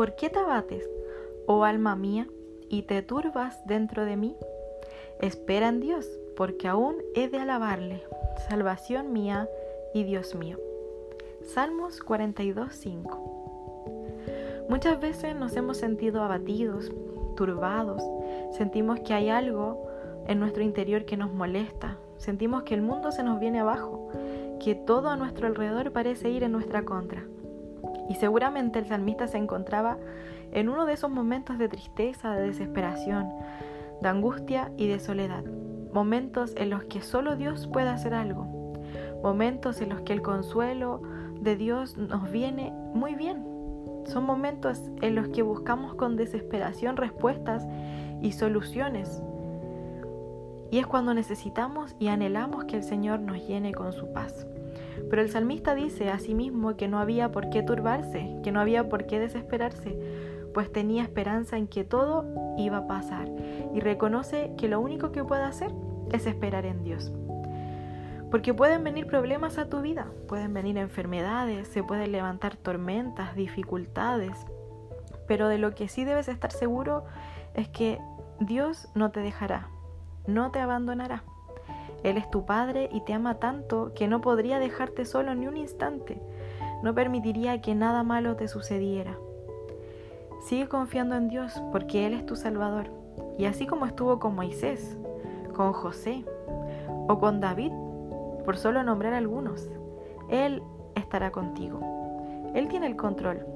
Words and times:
¿Por 0.00 0.16
qué 0.16 0.30
te 0.30 0.38
abates, 0.38 0.88
oh 1.44 1.64
alma 1.64 1.94
mía, 1.94 2.26
y 2.70 2.84
te 2.84 3.02
turbas 3.02 3.60
dentro 3.66 4.06
de 4.06 4.16
mí? 4.16 4.34
Espera 5.20 5.68
en 5.68 5.80
Dios, 5.80 6.08
porque 6.38 6.68
aún 6.68 6.96
he 7.14 7.28
de 7.28 7.36
alabarle, 7.36 8.02
salvación 8.48 9.12
mía 9.12 9.46
y 9.92 10.04
Dios 10.04 10.34
mío. 10.34 10.56
Salmos 11.42 12.00
42.5 12.00 14.68
Muchas 14.70 14.98
veces 14.98 15.36
nos 15.36 15.54
hemos 15.54 15.76
sentido 15.76 16.22
abatidos, 16.22 16.90
turbados, 17.36 18.02
sentimos 18.56 19.00
que 19.00 19.12
hay 19.12 19.28
algo 19.28 19.86
en 20.26 20.40
nuestro 20.40 20.62
interior 20.62 21.04
que 21.04 21.18
nos 21.18 21.30
molesta, 21.30 21.98
sentimos 22.16 22.62
que 22.62 22.72
el 22.72 22.80
mundo 22.80 23.12
se 23.12 23.22
nos 23.22 23.38
viene 23.38 23.60
abajo, 23.60 24.08
que 24.60 24.74
todo 24.74 25.10
a 25.10 25.16
nuestro 25.16 25.46
alrededor 25.46 25.92
parece 25.92 26.30
ir 26.30 26.42
en 26.42 26.52
nuestra 26.52 26.86
contra. 26.86 27.26
Y 28.10 28.16
seguramente 28.16 28.80
el 28.80 28.86
salmista 28.86 29.28
se 29.28 29.38
encontraba 29.38 29.96
en 30.50 30.68
uno 30.68 30.84
de 30.84 30.94
esos 30.94 31.12
momentos 31.12 31.58
de 31.58 31.68
tristeza, 31.68 32.32
de 32.32 32.48
desesperación, 32.48 33.28
de 34.02 34.08
angustia 34.08 34.72
y 34.76 34.88
de 34.88 34.98
soledad. 34.98 35.44
Momentos 35.92 36.52
en 36.56 36.70
los 36.70 36.82
que 36.84 37.02
solo 37.02 37.36
Dios 37.36 37.68
puede 37.68 37.88
hacer 37.88 38.12
algo. 38.12 38.46
Momentos 39.22 39.80
en 39.80 39.90
los 39.90 40.00
que 40.00 40.12
el 40.12 40.22
consuelo 40.22 41.00
de 41.40 41.54
Dios 41.54 41.96
nos 41.98 42.32
viene 42.32 42.72
muy 42.94 43.14
bien. 43.14 43.46
Son 44.06 44.24
momentos 44.24 44.82
en 45.02 45.14
los 45.14 45.28
que 45.28 45.42
buscamos 45.42 45.94
con 45.94 46.16
desesperación 46.16 46.96
respuestas 46.96 47.64
y 48.20 48.32
soluciones. 48.32 49.22
Y 50.72 50.78
es 50.78 50.86
cuando 50.88 51.14
necesitamos 51.14 51.94
y 52.00 52.08
anhelamos 52.08 52.64
que 52.64 52.76
el 52.76 52.82
Señor 52.82 53.20
nos 53.20 53.46
llene 53.46 53.72
con 53.72 53.92
su 53.92 54.12
paz. 54.12 54.48
Pero 55.08 55.22
el 55.22 55.30
salmista 55.30 55.74
dice 55.74 56.10
a 56.10 56.18
sí 56.18 56.34
mismo 56.34 56.76
que 56.76 56.88
no 56.88 56.98
había 56.98 57.32
por 57.32 57.50
qué 57.50 57.62
turbarse, 57.62 58.36
que 58.42 58.52
no 58.52 58.60
había 58.60 58.88
por 58.88 59.06
qué 59.06 59.18
desesperarse, 59.18 59.98
pues 60.54 60.72
tenía 60.72 61.02
esperanza 61.02 61.56
en 61.56 61.66
que 61.66 61.84
todo 61.84 62.24
iba 62.58 62.78
a 62.78 62.86
pasar 62.86 63.28
y 63.74 63.80
reconoce 63.80 64.52
que 64.56 64.68
lo 64.68 64.80
único 64.80 65.12
que 65.12 65.24
puede 65.24 65.42
hacer 65.42 65.70
es 66.12 66.26
esperar 66.26 66.66
en 66.66 66.82
Dios. 66.82 67.12
Porque 68.30 68.54
pueden 68.54 68.84
venir 68.84 69.06
problemas 69.06 69.58
a 69.58 69.68
tu 69.68 69.80
vida, 69.80 70.06
pueden 70.28 70.54
venir 70.54 70.78
enfermedades, 70.78 71.68
se 71.68 71.82
pueden 71.82 72.12
levantar 72.12 72.56
tormentas, 72.56 73.34
dificultades, 73.34 74.46
pero 75.26 75.48
de 75.48 75.58
lo 75.58 75.74
que 75.74 75.88
sí 75.88 76.04
debes 76.04 76.28
estar 76.28 76.52
seguro 76.52 77.04
es 77.54 77.68
que 77.68 77.98
Dios 78.38 78.88
no 78.94 79.10
te 79.10 79.20
dejará, 79.20 79.68
no 80.26 80.50
te 80.50 80.60
abandonará. 80.60 81.24
Él 82.02 82.16
es 82.16 82.30
tu 82.30 82.44
Padre 82.44 82.88
y 82.92 83.02
te 83.02 83.12
ama 83.12 83.38
tanto 83.38 83.92
que 83.94 84.08
no 84.08 84.20
podría 84.20 84.58
dejarte 84.58 85.04
solo 85.04 85.34
ni 85.34 85.46
un 85.46 85.56
instante, 85.56 86.20
no 86.82 86.94
permitiría 86.94 87.60
que 87.60 87.74
nada 87.74 88.02
malo 88.02 88.36
te 88.36 88.48
sucediera. 88.48 89.18
Sigue 90.46 90.68
confiando 90.68 91.16
en 91.16 91.28
Dios 91.28 91.62
porque 91.72 92.06
Él 92.06 92.14
es 92.14 92.24
tu 92.24 92.36
Salvador, 92.36 92.86
y 93.38 93.44
así 93.44 93.66
como 93.66 93.86
estuvo 93.86 94.18
con 94.18 94.34
Moisés, 94.34 94.96
con 95.54 95.72
José 95.72 96.24
o 97.08 97.18
con 97.18 97.40
David, 97.40 97.72
por 98.44 98.56
solo 98.56 98.82
nombrar 98.82 99.12
algunos. 99.12 99.68
Él 100.30 100.62
estará 100.94 101.30
contigo. 101.30 101.80
Él 102.54 102.68
tiene 102.68 102.86
el 102.86 102.96
control, 102.96 103.46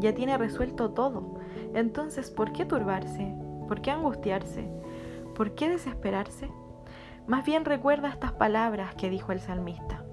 ya 0.00 0.14
tiene 0.14 0.36
resuelto 0.36 0.90
todo. 0.90 1.38
Entonces, 1.74 2.30
¿por 2.30 2.52
qué 2.52 2.64
turbarse? 2.66 3.34
¿Por 3.66 3.80
qué 3.80 3.90
angustiarse? 3.90 4.68
¿Por 5.34 5.52
qué 5.52 5.70
desesperarse? 5.70 6.50
Más 7.26 7.44
bien 7.44 7.64
recuerda 7.64 8.10
estas 8.10 8.32
palabras 8.32 8.94
que 8.94 9.08
dijo 9.08 9.32
el 9.32 9.40
salmista. 9.40 10.04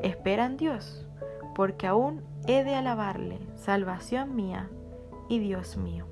Espera 0.00 0.46
en 0.46 0.56
Dios, 0.56 1.06
porque 1.54 1.86
aún 1.86 2.24
he 2.46 2.64
de 2.64 2.74
alabarle, 2.74 3.38
salvación 3.54 4.34
mía 4.34 4.68
y 5.28 5.38
Dios 5.38 5.76
mío. 5.76 6.06